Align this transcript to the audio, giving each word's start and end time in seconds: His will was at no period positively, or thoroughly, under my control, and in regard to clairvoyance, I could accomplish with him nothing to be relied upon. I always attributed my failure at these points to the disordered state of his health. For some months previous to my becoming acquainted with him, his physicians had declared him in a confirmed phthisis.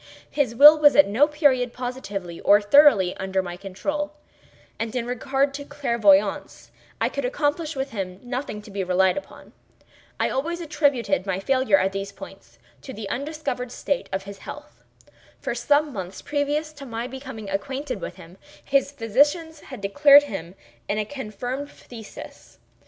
His 0.31 0.55
will 0.55 0.79
was 0.79 0.95
at 0.95 1.05
no 1.07 1.27
period 1.27 1.73
positively, 1.73 2.39
or 2.39 2.59
thoroughly, 2.59 3.15
under 3.17 3.43
my 3.43 3.55
control, 3.55 4.13
and 4.79 4.95
in 4.95 5.05
regard 5.05 5.53
to 5.53 5.63
clairvoyance, 5.63 6.71
I 6.99 7.07
could 7.07 7.23
accomplish 7.23 7.75
with 7.75 7.91
him 7.91 8.19
nothing 8.23 8.63
to 8.63 8.71
be 8.71 8.83
relied 8.83 9.15
upon. 9.15 9.53
I 10.19 10.27
always 10.31 10.59
attributed 10.59 11.27
my 11.27 11.39
failure 11.39 11.77
at 11.77 11.91
these 11.91 12.11
points 12.11 12.57
to 12.81 12.93
the 12.93 13.07
disordered 13.23 13.71
state 13.71 14.09
of 14.11 14.23
his 14.23 14.39
health. 14.39 14.81
For 15.39 15.53
some 15.53 15.93
months 15.93 16.23
previous 16.23 16.73
to 16.73 16.85
my 16.87 17.05
becoming 17.05 17.47
acquainted 17.51 18.01
with 18.01 18.15
him, 18.15 18.39
his 18.65 18.91
physicians 18.91 19.59
had 19.59 19.81
declared 19.81 20.23
him 20.23 20.55
in 20.87 20.97
a 20.97 21.05
confirmed 21.05 21.67
phthisis. 21.67 22.57